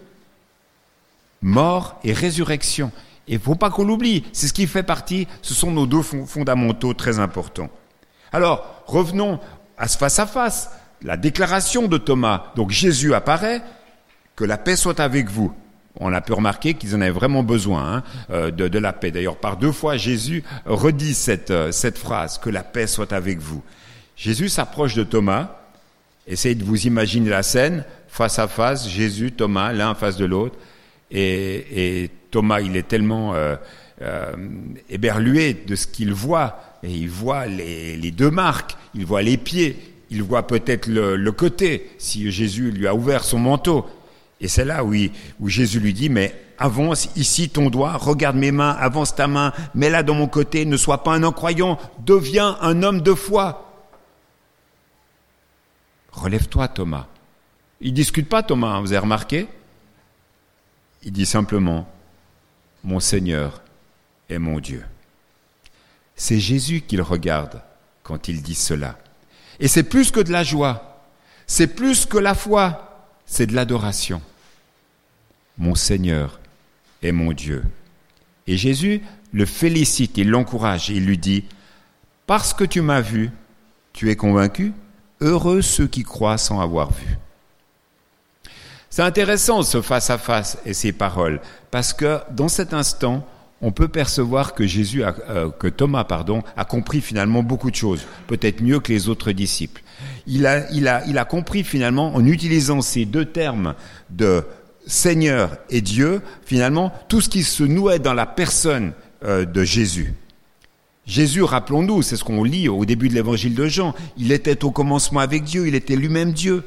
[1.42, 2.92] Mort et résurrection.
[3.28, 6.02] Et il faut pas qu'on l'oublie, c'est ce qui fait partie, ce sont nos deux
[6.02, 7.70] fondamentaux très importants.
[8.32, 9.40] Alors, revenons
[9.78, 10.72] à ce face-à-face.
[11.02, 12.52] la déclaration de Thomas.
[12.58, 13.62] Donc Jésus apparaît,
[14.36, 15.54] que la paix soit avec vous.
[16.00, 19.12] On a pu remarquer qu'ils en avaient vraiment besoin hein, euh, de, de, la paix.
[19.12, 23.40] D'ailleurs, par deux fois, Jésus redit cette, euh, cette phrase, que la paix soit avec
[23.40, 23.62] vous.
[24.16, 25.59] Jésus s'approche de Thomas,
[26.28, 30.26] essayez de vous imaginer la scène, face à face, Jésus, Thomas, l'un en face de
[30.26, 30.58] l'autre,
[31.12, 33.56] et, Thomas, il est tellement euh,
[34.04, 34.34] euh,
[34.90, 39.78] éberlué de ce qu'il voit, et il voit les, deux marques, il voit les pieds,
[40.12, 43.88] il voit peut-être le, le côté, si Jésus lui a ouvert son manteau,
[44.42, 44.94] et c'est là où,
[45.40, 49.54] où, Jésus lui dit, mais avance ici ton doigt, regarde mes mains, avance ta main,
[49.76, 53.69] mets-la dans mon côté, ne sois pas un incroyant, deviens un homme de foi.
[56.20, 57.08] Relève-toi Thomas.
[57.80, 59.48] Il discute pas Thomas, hein, vous avez remarqué?
[61.04, 61.88] Il dit simplement,
[62.84, 63.62] mon Seigneur
[64.30, 64.84] est mon Dieu.
[66.18, 67.62] C'est Jésus qu'il regarde
[68.04, 69.00] quand il dit cela.
[69.62, 71.06] Et c'est plus que de la joie,
[71.48, 74.22] c'est plus que la foi, c'est de l'adoration.
[75.58, 76.42] Mon Seigneur
[77.02, 77.64] est mon Dieu.
[78.46, 79.02] Et Jésus
[79.32, 81.46] le félicite, il l'encourage, il lui dit,
[82.28, 83.32] Parce que tu m'as vu,
[83.94, 84.74] tu es convaincu,
[85.22, 87.18] heureux ceux qui croient sans avoir vu.
[88.90, 93.26] C'est intéressant ce face-à-face et ces paroles, parce que dans cet instant,
[93.62, 98.06] on peut percevoir que Jésus, euh, que Thomas, pardon, a compris finalement beaucoup de choses,
[98.28, 99.84] peut-être mieux que les autres disciples.
[100.26, 103.76] Il a, il compris finalement, en utilisant ces deux termes
[104.10, 104.44] de
[104.88, 110.14] Seigneur et Dieu, finalement, tout ce qui se nouait dans la personne euh, de Jésus.
[111.06, 114.72] Jésus, rappelons-nous, c'est ce qu'on lit au début de l'évangile de Jean, il était au
[114.72, 116.64] commencement avec Dieu, il était lui-même Dieu.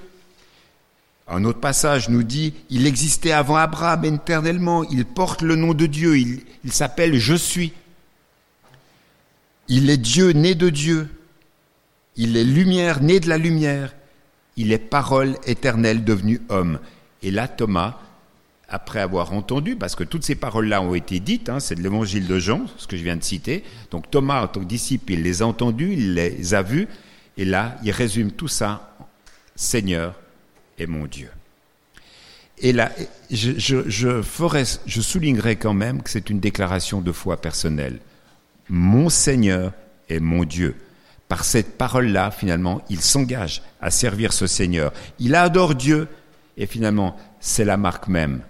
[1.29, 5.87] Un autre passage nous dit, il existait avant Abraham éternellement, il porte le nom de
[5.87, 7.73] Dieu, il, s'appelle Je suis.
[9.69, 11.09] Il est Dieu né de Dieu,
[12.17, 13.95] il est lumière né de la lumière,
[14.57, 16.81] il est parole éternelle devenue homme.
[17.23, 17.99] Et là, Thomas,
[18.73, 22.27] après avoir entendu, parce que toutes ces paroles-là ont été dites, hein, c'est de l'évangile
[22.27, 25.23] de Jean, ce que je viens de citer, donc Thomas, en tant que disciple, il
[25.23, 26.89] les a entendus, il les a vus,
[27.37, 28.97] et là, il résume tout ça,
[29.55, 30.15] Seigneur,
[30.79, 31.29] est mon Dieu.
[32.59, 32.91] Et là,
[33.31, 37.99] je, je, ferai, je soulignerai quand même que c'est une déclaration de foi personnelle.
[38.71, 39.73] Mon Seigneur
[40.09, 40.77] est mon Dieu.
[41.29, 44.95] Par cette parole-là, finalement, il s'engage à servir ce Seigneur.
[45.19, 46.09] Il adore Dieu
[46.57, 48.43] et finalement, c'est la marque même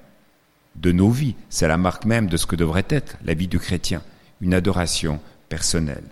[0.76, 3.58] de nos vies, c'est la marque même de ce que devrait être la vie du
[3.58, 4.02] chrétien,
[4.40, 6.04] une adoration personnelle.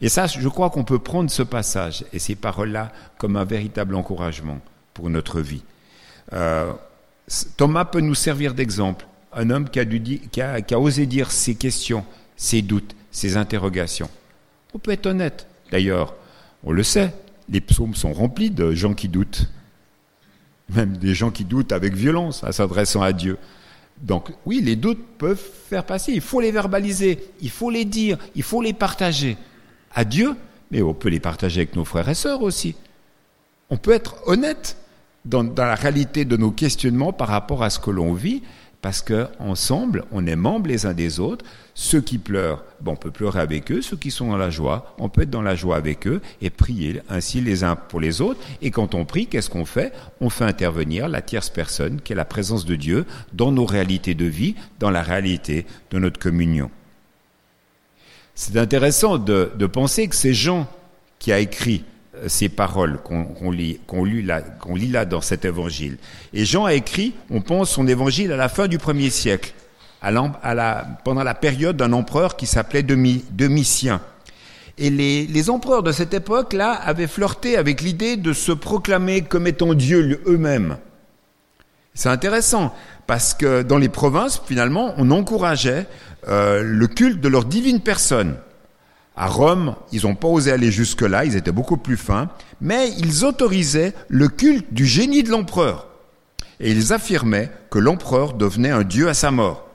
[0.00, 3.94] Et ça, je crois qu'on peut prendre ce passage et ces paroles-là comme un véritable
[3.94, 4.60] encouragement
[4.94, 5.62] pour notre vie.
[6.32, 6.72] Euh,
[7.56, 12.04] Thomas peut nous servir d'exemple, un homme qui a, osé dire ses questions,
[12.36, 14.10] ses doutes, ses interrogations.
[14.74, 15.46] On peut être honnête.
[15.70, 16.14] D'ailleurs,
[16.64, 17.12] on le sait,
[17.48, 19.48] les psaumes sont remplis de gens qui doutent,
[20.74, 23.38] même des gens qui doutent avec violence en s'adressant à Dieu.
[24.00, 28.18] Donc oui, les doutes peuvent faire passer, il faut les verbaliser, il faut les dire,
[28.34, 29.36] il faut les partager
[29.94, 30.34] à Dieu,
[30.70, 32.74] mais on peut les partager avec nos frères et sœurs aussi.
[33.68, 34.76] On peut être honnête
[35.24, 38.42] dans, la réalité de nos questionnements par rapport à ce que l'on vit,
[38.82, 41.44] parce que ensemble, on est membres les uns des autres.
[41.74, 43.82] Ceux qui pleurent, on peut pleurer avec eux.
[43.82, 46.48] Ceux qui sont dans la joie, on peut être dans la joie avec eux et
[46.50, 48.40] prier ainsi les uns pour les autres.
[48.62, 49.92] Et quand on prie, qu'est-ce qu'on fait?
[50.20, 54.14] On fait intervenir la tierce personne, qui est la présence de Dieu, dans nos réalités
[54.14, 56.70] de vie, dans la réalité de notre communion.
[58.34, 60.66] C'est intéressant de, de penser que ces gens
[61.18, 61.84] qui a écrit
[62.26, 63.78] ces paroles qu'on lit,
[64.22, 65.98] là, dans cet évangile.
[66.32, 69.52] Et Jean a écrit, on pense, son évangile à la fin du premier siècle,
[70.00, 74.00] pendant la période d'un empereur qui s'appelait Domitien.
[74.78, 79.46] Et les, les, empereurs de cette époque-là avaient flirté avec l'idée de se proclamer comme
[79.46, 80.78] étant Dieu eux-mêmes.
[81.92, 82.74] C'est intéressant
[83.06, 85.86] parce que dans les provinces, finalement, on encourageait
[86.28, 88.36] euh, le culte de leur divine personne.
[89.22, 92.30] À Rome, ils n'ont pas osé aller jusque-là, ils étaient beaucoup plus fins,
[92.62, 95.88] mais ils autorisaient le culte du génie de l'empereur.
[96.58, 99.68] Et ils affirmaient que l'empereur devenait un dieu à sa mort.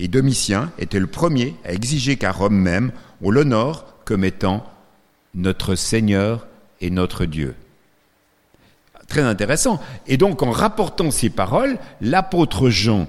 [0.00, 2.90] Et Domitien était le premier à exiger qu'à Rome même,
[3.22, 4.64] on l'honore comme étant
[5.36, 6.48] notre Seigneur
[6.80, 7.54] et notre Dieu.
[9.06, 9.80] Très intéressant.
[10.08, 13.06] Et donc, en rapportant ces paroles, l'apôtre Jean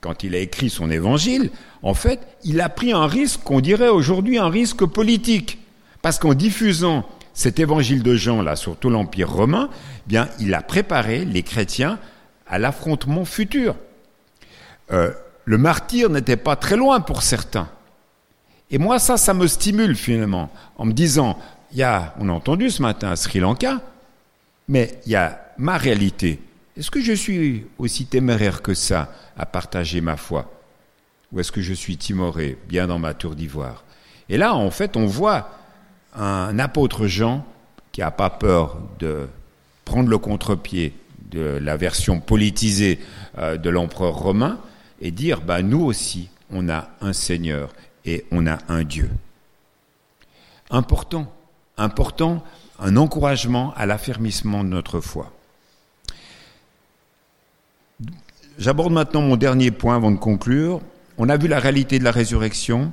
[0.00, 1.50] quand il a écrit son évangile,
[1.82, 5.58] en fait, il a pris un risque qu'on dirait aujourd'hui un risque politique.
[6.02, 10.54] Parce qu'en diffusant cet évangile de Jean, là, sur tout l'Empire romain, eh bien, il
[10.54, 11.98] a préparé les chrétiens
[12.46, 13.76] à l'affrontement futur.
[14.92, 15.12] Euh,
[15.44, 17.68] le martyr n'était pas très loin pour certains.
[18.70, 21.38] Et moi, ça, ça me stimule finalement, en me disant,
[21.72, 23.80] il y a, on a entendu ce matin à Sri Lanka,
[24.68, 26.40] Mais il y a ma réalité.
[26.80, 30.50] Est-ce que je suis aussi téméraire que ça à partager ma foi?
[31.30, 33.84] Ou est-ce que je suis timoré, bien dans ma tour d'ivoire?
[34.30, 35.50] Et là, en fait, on voit
[36.16, 37.44] un apôtre Jean
[37.92, 39.28] qui n'a pas peur de
[39.84, 40.94] prendre le contre-pied
[41.30, 42.98] de la version politisée
[43.36, 44.58] euh, de l'empereur romain
[45.02, 47.74] et dire, bah, nous aussi, on a un Seigneur
[48.06, 49.10] et on a un Dieu.
[50.70, 51.30] Important,
[51.76, 52.42] important,
[52.78, 55.30] un encouragement à l'affermissement de notre foi.
[58.58, 60.80] J'aborde maintenant mon dernier point avant de conclure.
[61.18, 62.92] On a vu la réalité de la résurrection,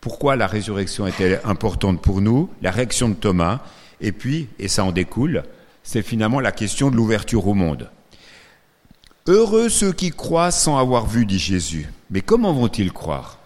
[0.00, 3.60] pourquoi la résurrection était importante pour nous, la réaction de Thomas,
[4.00, 5.44] et puis, et ça en découle,
[5.82, 7.90] c'est finalement la question de l'ouverture au monde.
[9.26, 11.86] Heureux ceux qui croient sans avoir vu, dit Jésus.
[12.10, 13.38] Mais comment vont-ils croire?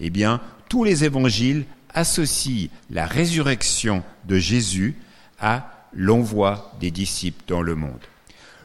[0.00, 4.96] Eh bien, tous les évangiles associent la résurrection de Jésus
[5.40, 8.00] à l'envoi des disciples dans le monde.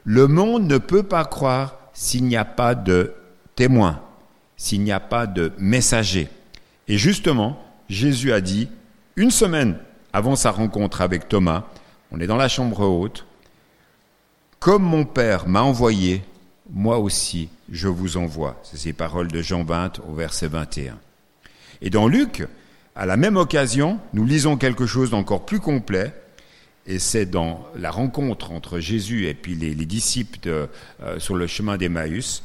[0.05, 3.13] Le monde ne peut pas croire s'il n'y a pas de
[3.55, 4.01] témoins,
[4.57, 6.29] s'il n'y a pas de messagers.
[6.87, 8.69] Et justement, Jésus a dit,
[9.15, 9.77] une semaine
[10.11, 11.63] avant sa rencontre avec Thomas,
[12.11, 13.25] on est dans la chambre haute,
[14.59, 16.23] comme mon Père m'a envoyé,
[16.69, 18.59] moi aussi je vous envoie.
[18.63, 20.97] C'est ces paroles de Jean 20 au verset 21.
[21.81, 22.47] Et dans Luc,
[22.95, 26.13] à la même occasion, nous lisons quelque chose d'encore plus complet,
[26.85, 30.67] et c'est dans la rencontre entre Jésus et puis les, disciples euh,
[31.19, 32.43] sur le chemin d'Emmaüs.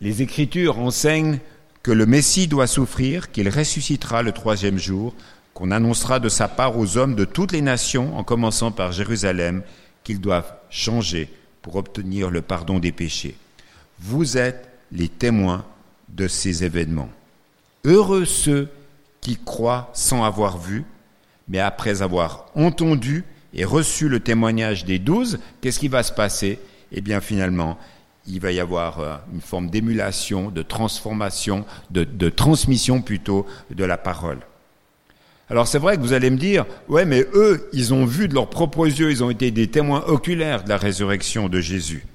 [0.00, 1.38] Les Écritures enseignent
[1.82, 5.14] que le Messie doit souffrir, qu'il ressuscitera le troisième jour,
[5.54, 9.62] qu'on annoncera de sa part aux hommes de toutes les nations, en commençant par Jérusalem,
[10.04, 11.28] qu'ils doivent changer
[11.60, 13.36] pour obtenir le pardon des péchés.
[14.00, 15.64] Vous êtes les témoins
[16.08, 17.10] de ces événements.
[17.84, 18.68] Heureux ceux
[19.20, 20.84] qui croient sans avoir vu,
[21.48, 26.58] mais après avoir entendu et reçu le témoignage des douze, qu'est-ce qui va se passer?
[26.92, 27.78] Eh bien finalement,
[28.26, 33.98] il va y avoir euh, une forme d'émulation, de transformation, de, transmission plutôt de la
[33.98, 34.38] parole.
[35.50, 38.34] Alors c'est vrai que vous allez me dire, ouais, mais eux, ils ont vu de
[38.34, 42.06] leurs propres yeux, ils ont été des témoins oculaires de la résurrection de Jésus.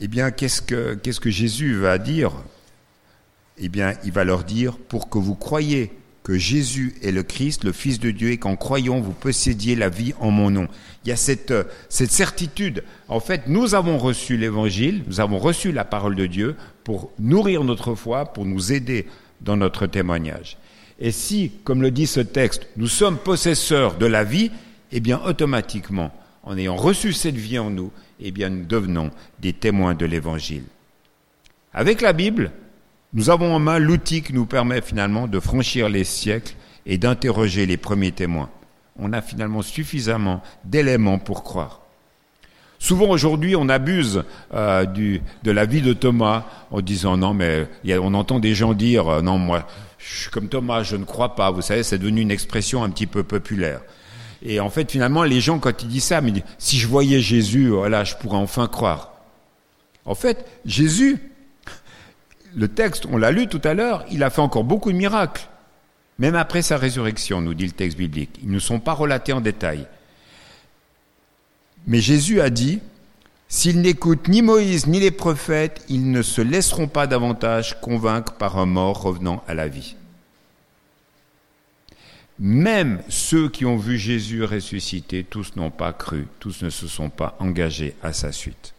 [0.00, 2.32] Eh bien, qu'est-ce que, qu'est-ce que Jésus va dire?
[3.58, 5.90] Eh bien, il va leur dire, pour que vous croyiez
[6.26, 9.88] que Jésus est le Christ, le Fils de Dieu, et qu'en croyant, vous possédiez la
[9.88, 10.66] vie en mon nom.
[11.04, 11.54] Il y a cette,
[11.88, 12.82] cette certitude.
[13.06, 17.62] En fait, nous avons reçu l'Évangile, nous avons reçu la parole de Dieu pour nourrir
[17.62, 19.06] notre foi, pour nous aider
[19.40, 20.58] dans notre témoignage.
[20.98, 24.50] Et si, comme le dit ce texte, nous sommes possesseurs de la vie,
[24.90, 26.12] eh bien automatiquement,
[26.42, 30.64] en ayant reçu cette vie en nous, eh bien nous devenons des témoins de l'Évangile.
[31.72, 32.50] Avec la Bible,
[33.12, 36.54] nous avons en main l'outil qui nous permet finalement de franchir les siècles
[36.86, 38.50] et d'interroger les premiers témoins.
[38.98, 41.82] On a finalement suffisamment d'éléments pour croire.
[42.78, 47.68] Souvent aujourd'hui, on abuse euh, du, de la vie de Thomas en disant non, mais
[47.88, 49.66] on entend des gens dire euh, non, moi,
[49.98, 51.50] je suis comme Thomas, je ne crois pas.
[51.50, 53.80] Vous savez, c'est devenu une expression un petit peu populaire.
[54.42, 57.20] Et en fait, finalement, les gens, quand ils disent ça, me disent si je voyais
[57.20, 59.14] Jésus, voilà, je pourrais enfin croire.
[60.04, 61.18] En fait, Jésus,
[62.56, 65.46] le texte, on l'a lu tout à l'heure, il a fait encore beaucoup de miracles.
[66.18, 68.40] Même après sa résurrection, nous dit le texte biblique.
[68.42, 69.86] Ils ne sont pas relatés en détail.
[71.86, 72.80] Mais Jésus a dit,
[73.48, 78.56] s'ils n'écoutent ni Moïse ni les prophètes, ils ne se laisseront pas davantage convaincre par
[78.56, 79.94] un mort revenant à la vie.
[82.38, 87.10] Même ceux qui ont vu Jésus ressusciter, tous n'ont pas cru, tous ne se sont
[87.10, 88.72] pas engagés à sa suite.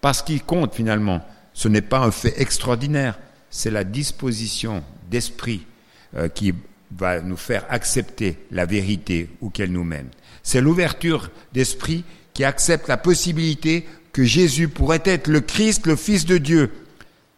[0.00, 1.24] Parce qu'il compte finalement,
[1.58, 3.18] ce n'est pas un fait extraordinaire,
[3.50, 5.66] c'est la disposition d'esprit
[6.14, 6.54] euh, qui
[6.92, 10.06] va nous faire accepter la vérité où qu'elle nous mène.
[10.44, 16.26] C'est l'ouverture d'esprit qui accepte la possibilité que Jésus pourrait être le Christ, le Fils
[16.26, 16.70] de Dieu.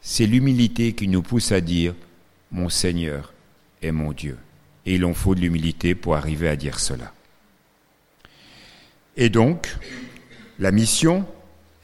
[0.03, 1.95] C'est l'humilité qui nous pousse à dire
[2.53, 3.33] Mon Seigneur
[3.81, 4.37] est mon Dieu.
[4.85, 7.15] Et il en faut de l'humilité pour arriver à dire cela.
[9.17, 9.75] Et donc,
[10.59, 11.27] la mission,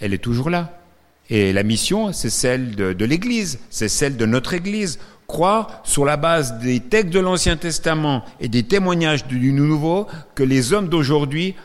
[0.01, 0.83] elle est toujours là.
[1.29, 6.17] Et la mission, c'est celle de, l'Église, c'est celle de notre Église croire sur la
[6.17, 11.57] base des textes de l'Ancien Testament et des témoignages du Nouveau que les hommes d'aujourd'hui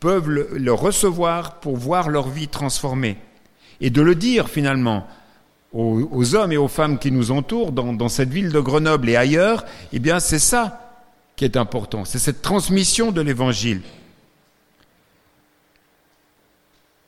[0.00, 3.16] peuvent le, recevoir pour voir leur vie transformée.
[3.80, 5.06] Et de le dire finalement
[5.72, 9.16] aux, hommes et aux femmes qui nous entourent dans, dans cette ville de Grenoble et
[9.16, 10.98] ailleurs, eh bien c'est ça
[11.36, 13.80] qui est important, c'est cette transmission de l'Évangile.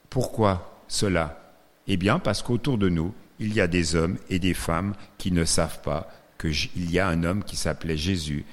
[0.08, 1.41] Pourquoi cela?
[1.88, 5.32] Eh bien parce qu'autour de nous, il y a des hommes et des femmes qui
[5.32, 8.44] ne savent pas qu'il y a un homme qui s'appelait Jésus,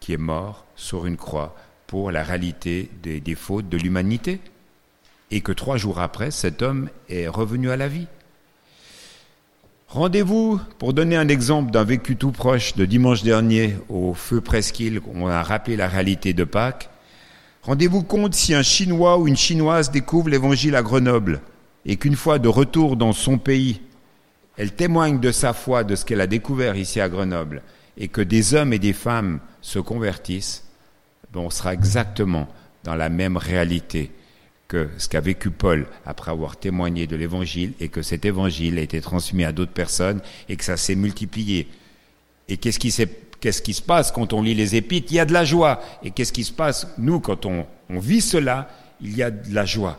[0.00, 4.40] qui est mort sur une croix pour la réalité des, fautes de l'humanité.
[5.30, 8.06] Et que trois jours après, cet homme est revenu à la vie.
[9.88, 15.00] Rendez-vous, pour donner un exemple d'un vécu tout proche de dimanche dernier au feu Presqu'île,
[15.14, 16.90] on a rappelé la réalité de Pâques.
[17.62, 21.40] Rendez-vous compte si un Chinois ou une Chinoise découvre l'évangile à Grenoble
[21.88, 23.80] et qu'une fois de retour dans son pays,
[24.58, 27.62] elle témoigne de sa foi, de ce qu'elle a découvert ici à Grenoble,
[27.96, 30.64] et que des hommes et des femmes se convertissent,
[31.32, 32.46] ben, on sera exactement
[32.84, 34.10] dans la même réalité
[34.68, 38.82] que ce qu'a vécu Paul après avoir témoigné de l'évangile et que cet évangile a
[38.82, 40.20] été transmis à d'autres personnes
[40.50, 41.68] et que ça s'est multiplié.
[42.48, 45.08] Et qu'est-ce qui, se passe quand on lit les épîtres?
[45.10, 45.80] Il y a de la joie.
[46.02, 46.86] Et qu'est-ce qui se passe?
[46.98, 48.68] Nous, quand on vit cela,
[49.00, 49.98] il y a de la joie.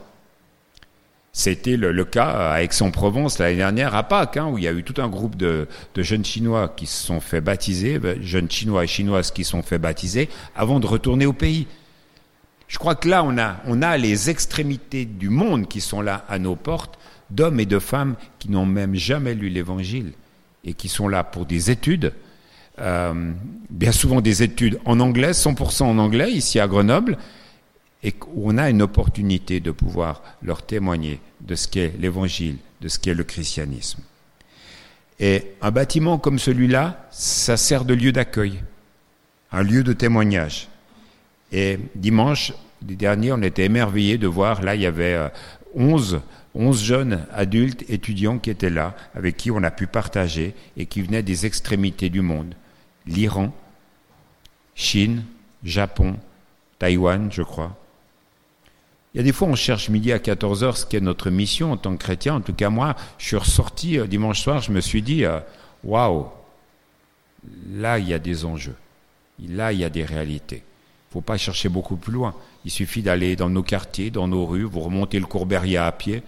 [1.39, 4.83] C'était le, cas à Aix-en-Provence l'année dernière à Pâques, hein, où il y a eu
[4.83, 8.87] tout un groupe de, jeunes Chinois qui se sont fait baptiser, ben, jeunes Chinois et
[8.87, 11.65] Chinoises qui se sont fait baptiser avant de retourner au pays.
[12.67, 16.25] Je crois que là, on a, on a les extrémités du monde qui sont là
[16.27, 16.99] à nos portes,
[17.29, 20.11] d'hommes et de femmes qui n'ont même jamais lu l'Évangile
[20.65, 22.11] et qui sont là pour des études,
[22.79, 23.31] euh,
[23.69, 27.17] bien souvent des études en anglais, 100% en anglais, ici à Grenoble,
[28.03, 32.87] et où on a une opportunité de pouvoir leur témoigner de ce qu'est l'évangile, de
[32.87, 34.01] ce qu'est le christianisme.
[35.19, 38.61] Et un bâtiment comme celui-là, ça sert de lieu d'accueil,
[39.51, 40.69] un lieu de témoignage.
[41.51, 45.29] Et dimanche dernier, on était émerveillés de voir, là, il y avait
[45.75, 46.19] 11, euh,
[46.55, 51.01] 11 jeunes adultes étudiants qui étaient là, avec qui on a pu partager et qui
[51.01, 52.55] venaient des extrémités du monde.
[53.05, 53.53] L'Iran,
[54.75, 55.23] Chine,
[55.63, 56.15] Japon,
[56.79, 57.77] Taïwan, je crois,
[59.19, 61.73] y a des fois, on cherche midi à 14 heures, ce qui est notre mission
[61.73, 62.35] en tant que chrétien.
[62.35, 65.39] En tout cas, moi, je suis ressorti euh, dimanche soir, je me suis dit, euh,
[65.83, 66.27] waouh,
[67.73, 68.75] là, il y a des enjeux.
[69.45, 70.63] Là, il y a des réalités.
[70.63, 72.33] Il ne faut pas chercher beaucoup plus loin.
[72.63, 76.23] Il suffit d'aller dans nos quartiers, dans nos rues, vous remontez le Courberia à pied,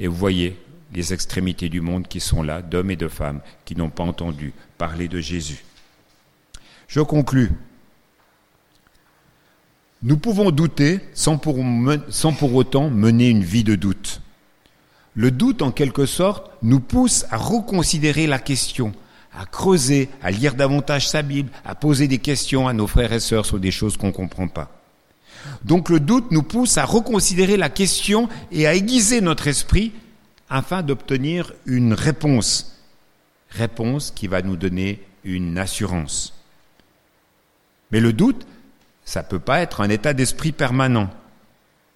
[0.00, 0.56] et vous voyez
[0.92, 4.52] les extrémités du monde qui sont là, d'hommes et de femmes, qui n'ont pas entendu
[4.78, 5.64] parler de Jésus.
[6.88, 7.52] Je conclus
[10.02, 14.20] nous pouvons douter sans pour, autant mener une vie de doute.
[15.14, 18.92] Le doute, en quelque sorte, nous pousse à reconsidérer la question,
[19.32, 23.20] à creuser, à lire davantage sa Bible, à poser des questions à nos frères et
[23.20, 24.70] sœurs sur des choses qu'on ne comprend pas.
[25.64, 29.92] Donc le doute nous pousse à reconsidérer la question et à aiguiser notre esprit
[30.48, 32.80] afin d'obtenir une réponse.
[33.50, 36.34] Réponse qui va nous donner une assurance.
[37.90, 38.46] Mais le doute,
[39.12, 41.10] ça ne peut pas être un état d'esprit permanent.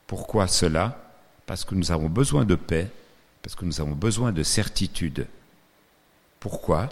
[0.06, 1.02] Pourquoi cela?
[1.46, 2.90] Parce que nous avons besoin de paix,
[3.40, 5.26] parce que nous avons besoin de certitude.
[6.40, 6.90] Pourquoi?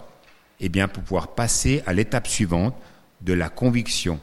[0.59, 2.75] Eh bien pour pouvoir passer à l'étape suivante
[3.21, 4.19] de la conviction.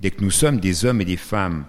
[0.00, 1.64] Dès que nous sommes des hommes et des femmes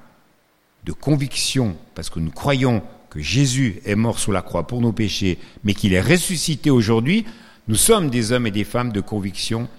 [0.84, 4.92] de conviction, parce que nous croyons que Jésus est mort sous la croix pour nos
[4.92, 7.26] péchés, mais qu'il est ressuscité aujourd'hui,
[7.70, 9.70] nous sommes des hommes et des femmes de conviction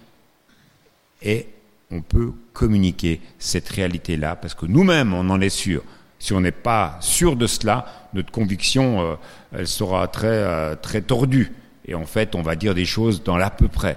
[1.21, 1.49] et
[1.91, 5.83] on peut communiquer cette réalité-là, parce que nous-mêmes, on en est sûr.
[6.19, 9.15] Si on n'est pas sûr de cela, notre conviction, euh,
[9.57, 11.53] elle sera très, euh, très tordue.
[11.87, 13.97] Et en fait, on va dire des choses dans l'à peu près.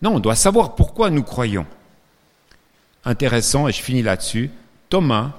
[0.00, 1.66] Non, on doit savoir pourquoi nous croyons.
[3.04, 4.50] Intéressant, et je finis là-dessus,
[4.88, 5.32] Thomas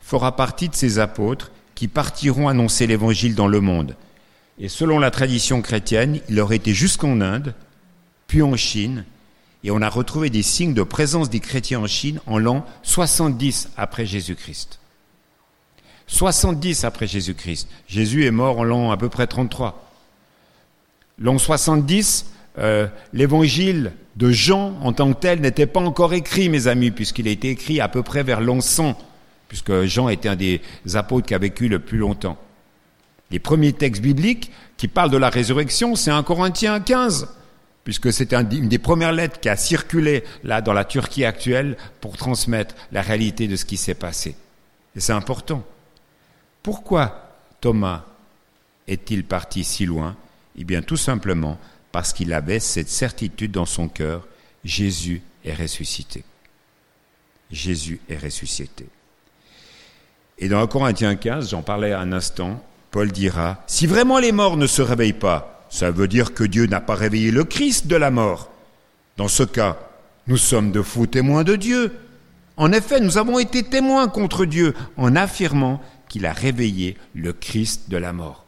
[0.00, 3.96] fera partie de ces apôtres qui partiront annoncer l'évangile dans le monde.
[4.58, 7.54] Et selon la tradition chrétienne, il aurait été jusqu'en Inde,
[8.26, 9.04] puis en Chine,
[9.62, 13.70] et on a retrouvé des signes de présence des chrétiens en Chine en l'an 70
[13.76, 14.78] après Jésus-Christ.
[16.06, 17.68] 70 après Jésus-Christ.
[17.86, 19.86] Jésus est mort en l'an à peu près 33.
[21.18, 22.26] L'an 70,
[22.58, 27.28] euh, l'évangile de Jean en tant que tel n'était pas encore écrit, mes amis, puisqu'il
[27.28, 28.98] a été écrit à peu près vers l'an 100,
[29.48, 30.62] puisque Jean était un des
[30.94, 32.38] apôtres qui a vécu le plus longtemps.
[33.30, 37.28] Les premiers textes bibliques qui parlent de la résurrection, c'est 1 Corinthiens 15
[37.84, 42.16] puisque c'est une des premières lettres qui a circulé là dans la Turquie actuelle pour
[42.16, 44.36] transmettre la réalité de ce qui s'est passé.
[44.96, 45.64] Et c'est important.
[46.62, 48.04] Pourquoi Thomas
[48.86, 50.16] est-il parti si loin?
[50.56, 51.58] Eh bien tout simplement
[51.92, 54.26] parce qu'il avait cette certitude dans son cœur,
[54.64, 56.24] Jésus est ressuscité.
[57.50, 58.86] Jésus est ressuscité.
[60.38, 64.56] Et dans 1 Corinthiens 15, j'en parlais un instant, Paul dira, si vraiment les morts
[64.56, 67.96] ne se réveillent pas, ça veut dire que Dieu n'a pas réveillé le Christ de
[67.96, 68.50] la mort.
[69.16, 69.78] Dans ce cas,
[70.26, 71.92] nous sommes de faux témoins de Dieu.
[72.56, 77.88] En effet, nous avons été témoins contre Dieu en affirmant qu'il a réveillé le Christ
[77.88, 78.44] de la mort.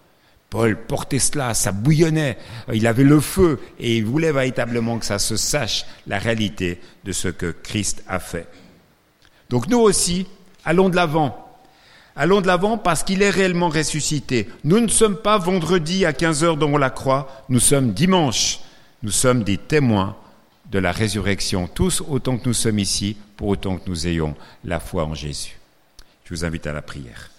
[0.51, 2.37] Paul portait cela, ça bouillonnait,
[2.70, 7.12] il avait le feu et il voulait véritablement que ça se sache la réalité de
[7.12, 8.47] ce que Christ a fait.
[9.49, 10.27] Donc nous aussi,
[10.64, 11.41] Allons de l'avant.
[12.15, 14.49] Allons de l'avant parce qu'il est réellement ressuscité.
[14.65, 18.61] Nous ne sommes pas vendredi à 15 heures dans la croix, nous sommes dimanche.
[19.03, 20.17] Nous sommes des témoins
[20.71, 24.79] de la résurrection, tous autant que nous sommes ici, pour autant que nous ayons la
[24.79, 25.59] foi en Jésus.
[26.25, 27.31] Je vous invite à la prière.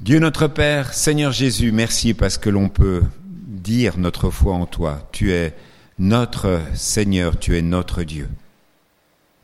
[0.00, 5.08] Dieu notre Père, Seigneur Jésus, merci parce que l'on peut dire notre foi en toi.
[5.12, 5.54] Tu es
[5.98, 8.28] notre Seigneur, tu es notre Dieu.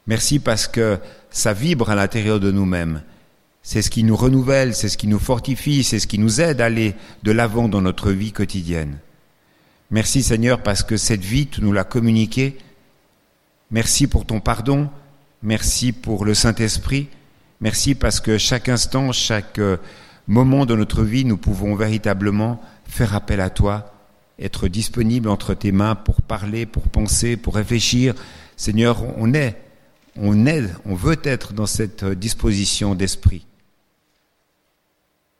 [0.07, 0.99] Merci parce que
[1.31, 3.03] ça vibre à l'intérieur de nous-mêmes.
[3.63, 6.61] C'est ce qui nous renouvelle, c'est ce qui nous fortifie, c'est ce qui nous aide
[6.61, 8.99] à aller de l'avant dans notre vie quotidienne.
[9.91, 12.59] Merci Seigneur parce que cette vie, tu nous l'as communiquée.
[13.71, 14.91] Merci pour ton pardon.
[15.43, 17.09] Merci pour le Saint-Esprit.
[17.61, 19.61] Merci parce que chaque instant, chaque
[20.27, 23.94] moment de notre vie, nous pouvons véritablement faire appel à toi,
[24.39, 28.15] être disponible entre tes mains pour parler, pour penser, pour réfléchir.
[28.57, 29.57] Seigneur, on est,
[30.17, 33.47] on aide, on veut être dans cette disposition d'esprit.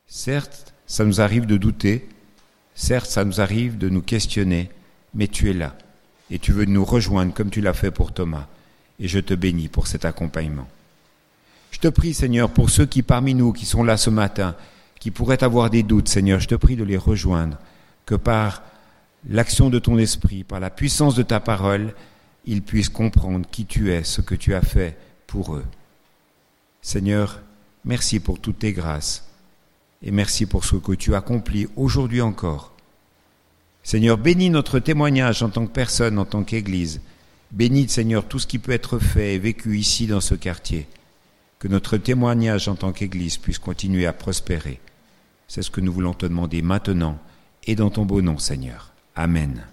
[0.07, 2.07] Certes, ça nous arrive de douter,
[2.73, 4.69] certes, ça nous arrive de nous questionner,
[5.13, 5.75] mais tu es là
[6.31, 8.47] et tu veux nous rejoindre comme tu l'as fait pour Thomas.
[8.99, 10.67] Et je te bénis pour cet accompagnement.
[11.71, 14.55] Je te prie, Seigneur, pour ceux qui parmi nous, qui sont là ce matin,
[14.99, 17.57] qui pourraient avoir des doutes, Seigneur, je te prie de les rejoindre,
[18.05, 18.63] que par
[19.29, 21.93] l'action de ton esprit, par la puissance de ta parole,
[22.45, 24.97] ils puissent comprendre qui tu es, ce que tu as fait
[25.27, 25.65] pour eux.
[26.81, 27.41] Seigneur,
[27.83, 29.27] merci pour toutes tes grâces
[30.03, 32.73] et merci pour ce que tu accomplis aujourd'hui encore.
[33.83, 37.01] Seigneur, bénis notre témoignage en tant que personne, en tant qu'Église.
[37.51, 40.87] Bénis, Seigneur, tout ce qui peut être fait et vécu ici dans ce quartier.
[41.59, 44.79] Que notre témoignage en tant qu'Église puisse continuer à prospérer.
[45.47, 47.17] C'est ce que nous voulons te demander maintenant
[47.65, 48.94] et dans ton beau nom, Seigneur.
[49.17, 49.63] Amen.